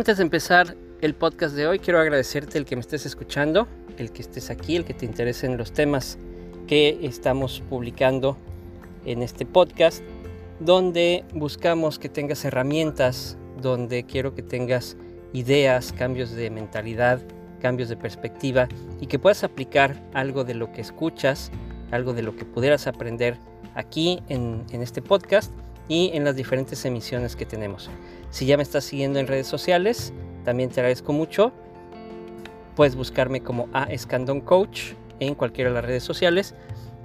[0.00, 4.12] Antes de empezar el podcast de hoy, quiero agradecerte el que me estés escuchando, el
[4.12, 6.16] que estés aquí, el que te interesen los temas
[6.66, 8.38] que estamos publicando
[9.04, 10.02] en este podcast,
[10.58, 14.96] donde buscamos que tengas herramientas, donde quiero que tengas
[15.34, 17.20] ideas, cambios de mentalidad,
[17.60, 18.68] cambios de perspectiva
[19.02, 21.50] y que puedas aplicar algo de lo que escuchas,
[21.90, 23.36] algo de lo que pudieras aprender
[23.74, 25.52] aquí en, en este podcast
[25.90, 27.90] y en las diferentes emisiones que tenemos.
[28.30, 30.12] Si ya me estás siguiendo en redes sociales,
[30.44, 31.52] también te agradezco mucho.
[32.76, 36.54] Puedes buscarme como A Escandón Coach en cualquiera de las redes sociales.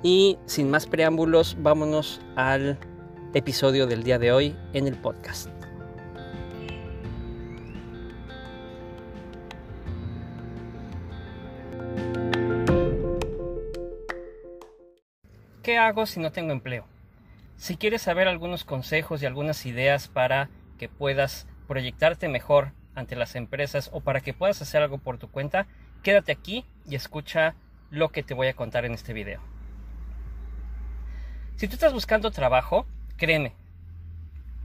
[0.04, 2.78] Y sin más preámbulos, vámonos al
[3.34, 5.50] episodio del día de hoy en el podcast.
[15.64, 16.95] ¿Qué hago si no tengo empleo?
[17.58, 23.36] Si quieres saber algunos consejos y algunas ideas para que puedas proyectarte mejor ante las
[23.36, 25.68] empresas o para que puedas hacer algo por tu cuenta,
[26.04, 27.56] quédate aquí y escucha
[27.92, 29.42] lo que te voy a contar en este video.
[31.56, 32.86] Si tú estás buscando trabajo,
[33.18, 33.54] créeme,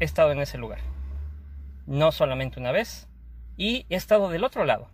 [0.00, 0.80] he estado en ese lugar.
[1.86, 3.08] No solamente una vez,
[3.56, 4.88] y he estado del otro lado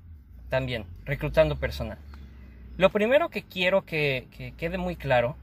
[0.48, 1.98] también, reclutando personal.
[2.77, 5.36] Lo primero que quiero que, que quede muy claro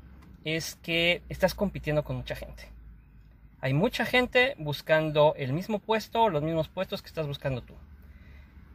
[0.45, 2.69] es que estás compitiendo con mucha gente.
[3.61, 7.73] Hay mucha gente buscando el mismo puesto los mismos puestos que estás buscando tú.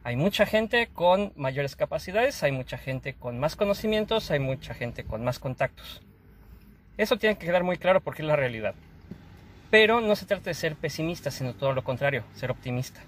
[0.03, 5.03] Hay mucha gente con mayores capacidades, hay mucha gente con más conocimientos, hay mucha gente
[5.03, 6.01] con más contactos.
[6.97, 8.73] Eso tiene que quedar muy claro porque es la realidad.
[9.69, 13.01] Pero no se trata de ser pesimista, sino todo lo contrario, ser optimista.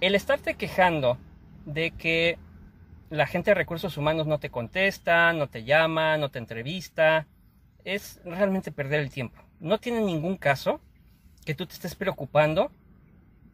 [0.00, 1.18] El estarte quejando
[1.66, 2.38] de que
[3.10, 7.26] la gente de recursos humanos no te contesta, no te llama, no te entrevista,
[7.84, 9.42] es realmente perder el tiempo.
[9.58, 10.80] No tiene ningún caso
[11.44, 12.70] que tú te estés preocupando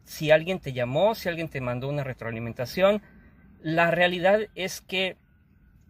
[0.05, 3.01] si alguien te llamó, si alguien te mandó una retroalimentación.
[3.61, 5.17] La realidad es que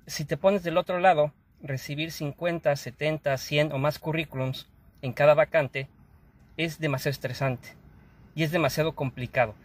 [0.08, 4.70] si te pones del otro lado, recibir 50, 70, 100 o más currículums
[5.02, 5.90] en cada vacante
[6.56, 7.76] es demasiado estresante
[8.34, 9.56] y es demasiado complicado.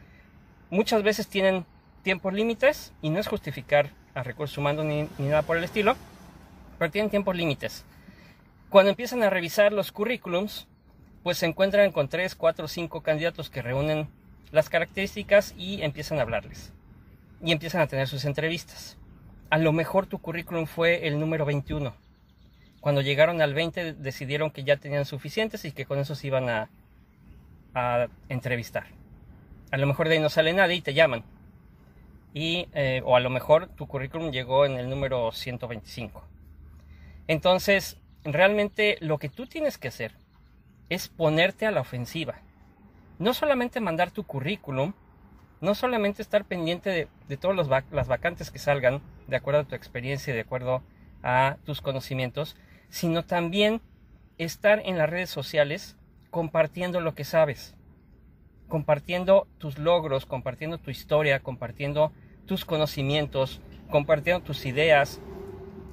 [0.71, 1.65] Muchas veces tienen
[2.03, 5.97] tiempos límites y no es justificar a recursos humanos ni, ni nada por el estilo,
[6.79, 7.85] pero tienen tiempos límites.
[8.69, 10.67] Cuando empiezan a revisar los currículums,
[11.23, 14.09] pues se encuentran con 3, 4, 5 candidatos que reúnen
[14.51, 16.73] las características y empiezan a hablarles.
[17.43, 18.99] Y empiezan a tener sus entrevistas.
[19.51, 21.95] A lo mejor tu currículum fue el número 21.
[22.81, 26.49] Cuando llegaron al 20 decidieron que ya tenían suficientes y que con eso se iban
[26.49, 26.69] a,
[27.75, 28.87] a entrevistar.
[29.71, 31.25] A lo mejor de ahí no sale nada y te llaman
[32.35, 36.25] y, eh, o a lo mejor tu currículum llegó en el número 125.
[37.29, 40.13] Entonces, realmente lo que tú tienes que hacer
[40.89, 42.41] es ponerte a la ofensiva.
[43.19, 44.95] No solamente mandar tu currículum,
[45.61, 49.75] no solamente estar pendiente de, de todas las vacantes que salgan, de acuerdo a tu
[49.75, 50.83] experiencia y de acuerdo
[51.23, 52.57] a tus conocimientos,
[52.89, 53.81] sino también
[54.39, 55.97] estar en las redes sociales
[56.31, 57.77] compartiendo lo que sabes
[58.73, 62.11] compartiendo tus logros, compartiendo tu historia, compartiendo
[62.47, 63.61] tus conocimientos,
[63.91, 65.21] compartiendo tus ideas,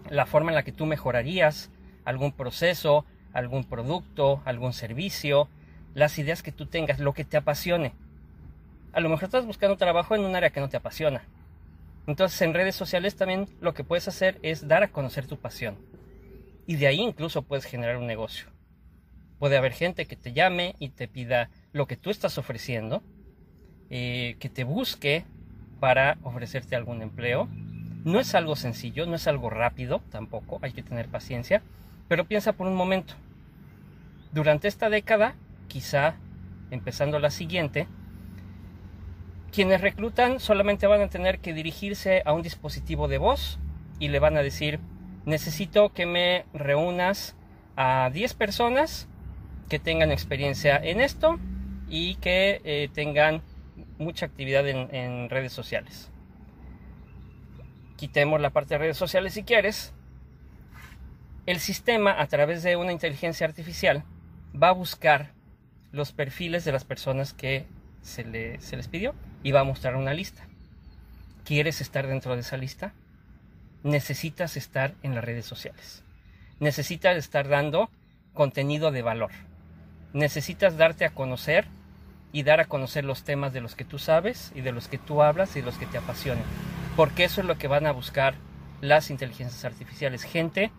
[0.10, 1.70] la forma en la que tú mejorarías
[2.06, 5.48] algún proceso, algún producto, algún servicio,
[5.94, 7.94] las ideas que tú tengas, lo que te apasione.
[8.94, 11.24] A lo mejor estás buscando trabajo en un área que no te apasiona.
[12.08, 15.78] Entonces en redes sociales también lo que puedes hacer es dar a conocer tu pasión.
[16.66, 18.48] Y de ahí incluso puedes generar un negocio.
[19.38, 23.04] Puede haber gente que te llame y te pida lo que tú estás ofreciendo,
[23.90, 25.26] eh, que te busque
[25.80, 27.48] para ofrecerte algún empleo.
[28.04, 31.62] No es algo sencillo, no es algo rápido tampoco, hay que tener paciencia,
[32.08, 33.16] pero piensa por un momento.
[34.32, 35.36] Durante esta década,
[35.68, 36.16] quizá
[36.72, 37.88] empezando la siguiente,
[39.52, 43.60] quienes reclutan solamente van a tener que dirigirse a un dispositivo de voz
[44.00, 44.80] y le van a decir,
[45.26, 47.36] necesito que me reúnas
[47.76, 49.08] a 10 personas
[49.68, 51.40] que tengan experiencia en esto
[51.90, 53.42] y que eh, tengan
[54.00, 56.10] mucha actividad en, redes sociales.
[57.98, 59.94] Quitemos la parte de redes sociales si quieres.
[61.46, 64.04] El sistema, a través de una inteligencia artificial,
[64.62, 65.34] va a buscar
[65.92, 67.66] los perfiles de las personas que
[68.02, 69.14] se, se les pidió
[69.44, 70.48] y va a mostrar una lista.
[71.44, 72.94] ¿Quieres estar dentro de esa lista?
[73.84, 76.04] Necesitas estar en las redes sociales.
[76.60, 77.90] Necesitas estar dando
[78.34, 79.32] contenido de valor.
[80.14, 81.68] Necesitas darte a conocer
[82.32, 84.98] y dar a conocer los temas de los que tú sabes y de los que
[84.98, 86.44] tú hablas y de los que te apasionan.
[86.96, 88.36] Porque eso es lo que van a buscar
[88.82, 90.24] las inteligencias artificiales.
[90.24, 90.72] Gente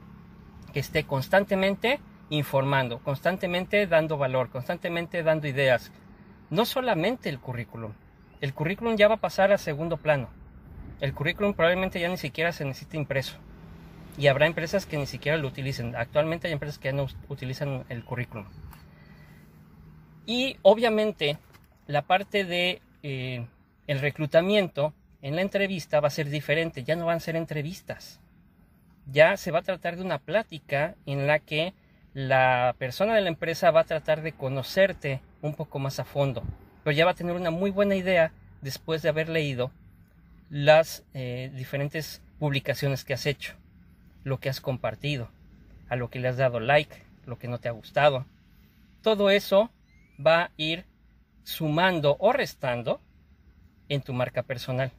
[0.72, 2.00] que esté constantemente
[2.30, 5.90] informando, constantemente dando valor, constantemente dando ideas.
[6.50, 7.92] No solamente el currículum,
[8.40, 10.30] El currículum ya va a pasar a segundo plano.
[11.00, 13.36] El currículum probablemente ya ni siquiera se necesita impreso.
[14.16, 15.94] Y habrá empresas que ni siquiera lo utilicen.
[15.94, 18.46] Actualmente hay empresas que ya no utilizan el currículum.
[20.26, 21.38] Y obviamente
[21.86, 23.46] la parte de eh,
[23.86, 26.84] el reclutamiento en la entrevista va a ser diferente.
[26.84, 28.20] Ya no van a ser entrevistas.
[29.10, 31.74] Ya se va a tratar de una plática en la que
[32.14, 36.42] la persona de la empresa va a tratar de conocerte un poco más a fondo.
[36.84, 38.32] Pero ya va a tener una muy buena idea
[38.62, 39.70] después de haber leído
[40.48, 43.54] las eh, diferentes publicaciones que has hecho,
[44.24, 45.28] lo que has compartido,
[45.88, 48.26] a lo que le has dado like, lo que no te ha gustado.
[49.02, 49.70] Todo eso
[50.24, 50.84] va a ir
[51.44, 53.00] sumando o restando
[53.88, 54.92] en tu marca personal.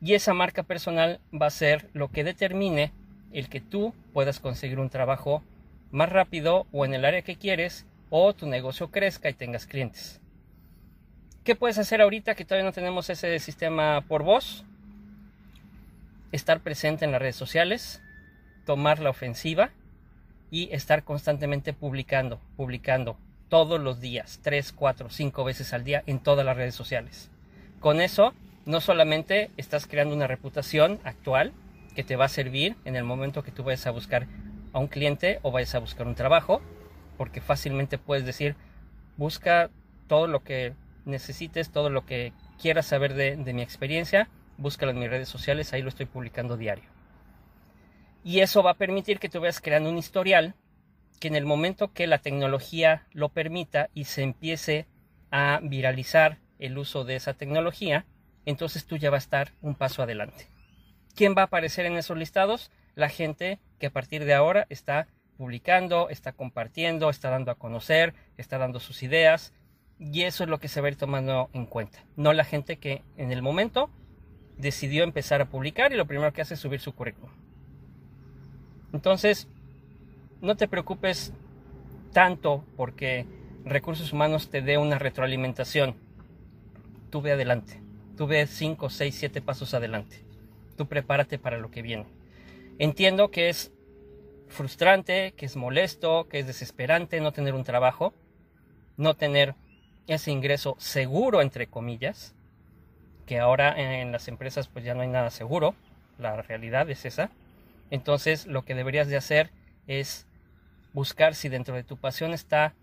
[0.00, 2.92] Y esa marca personal va a ser lo que determine
[3.32, 5.42] el que tú puedas conseguir un trabajo
[5.90, 10.20] más rápido o en el área que quieres o tu negocio crezca y tengas clientes.
[11.44, 14.64] ¿Qué puedes hacer ahorita que todavía no tenemos ese sistema por voz?
[16.30, 18.02] Estar presente en las redes sociales,
[18.64, 19.70] tomar la ofensiva
[20.50, 23.16] y estar constantemente publicando, publicando
[23.52, 27.30] todos los días, 3, 4, 5 veces al día en todas las redes sociales.
[27.80, 28.32] Con eso,
[28.64, 31.52] no solamente estás creando una reputación actual
[31.94, 34.26] que te va a servir en el momento que tú vayas a buscar
[34.72, 36.62] a un cliente o vayas a buscar un trabajo,
[37.18, 38.56] porque fácilmente puedes decir,
[39.18, 39.68] busca
[40.08, 40.72] todo lo que
[41.04, 45.82] necesites, todo lo que quieras saber de, mi experiencia, búscalo en mis redes sociales, ahí
[45.82, 46.88] lo estoy publicando diario.
[48.24, 50.54] Y eso va a permitir que tú vayas creando un historial
[51.22, 54.88] que en el momento que la tecnología lo permita y se empiece
[55.30, 58.06] a viralizar el uso de esa tecnología,
[58.44, 60.48] entonces tú ya vas a estar un paso adelante.
[61.14, 62.72] ¿Quién va a aparecer en esos listados?
[62.96, 68.14] La gente que a partir de ahora está publicando, está compartiendo, está dando a conocer,
[68.36, 69.52] está dando sus ideas,
[70.00, 72.04] y eso es lo que se va a ir tomando en cuenta.
[72.16, 73.90] No la gente que en el momento
[74.58, 77.30] decidió empezar a publicar y lo primero que hace es subir su currículum.
[78.92, 79.46] Entonces,
[80.42, 81.32] no te preocupes
[82.12, 83.26] tanto porque
[83.64, 85.94] recursos humanos te dé una retroalimentación.
[87.10, 87.80] Tú ve adelante.
[88.16, 90.16] Tú ve 5, 6, 7 pasos adelante.
[90.76, 92.06] Tú prepárate para lo que viene.
[92.78, 93.72] Entiendo que es
[94.48, 98.12] frustrante, que es molesto, que es desesperante no tener un trabajo,
[98.96, 99.54] no tener
[100.08, 102.34] ese ingreso seguro, entre comillas,
[103.26, 105.76] que ahora en las empresas pues ya no hay nada seguro,
[106.18, 107.30] la realidad es esa.
[107.90, 109.50] Entonces lo que deberías de hacer
[109.86, 110.26] es
[110.92, 112.74] buscar si dentro de tu pasión está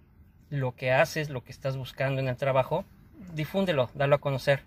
[0.50, 2.86] lo que haces, lo que estás buscando en el trabajo,
[3.34, 4.66] difúndelo, dalo a conocer.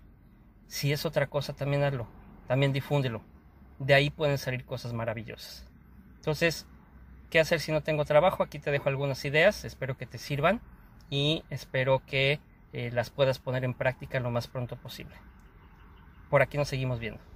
[0.67, 2.07] Si es otra cosa, también hazlo,
[2.47, 3.21] también difúndelo.
[3.79, 5.65] De ahí pueden salir cosas maravillosas.
[6.15, 6.65] Entonces,
[7.29, 8.43] ¿qué hacer si no tengo trabajo?
[8.43, 10.61] Aquí te dejo algunas ideas, espero que te sirvan
[11.09, 12.39] y espero que
[12.71, 15.15] eh, las puedas poner en práctica lo más pronto posible.
[16.29, 17.32] Por aquí nos seguimos viendo.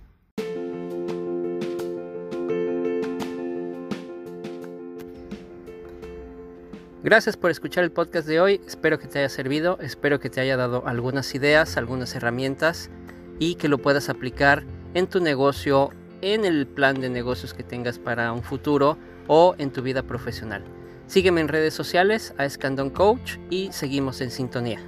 [7.08, 10.42] Gracias por escuchar el podcast de hoy, espero que te haya servido, espero que te
[10.42, 12.90] haya dado algunas ideas, algunas herramientas
[13.40, 17.98] y que lo puedas aplicar en tu negocio, en el plan de negocios que tengas
[17.98, 18.98] para un futuro
[19.28, 20.66] o en tu vida profesional.
[21.06, 24.82] Sígueme en redes sociales a Escandón Coach y seguimos en sintonía.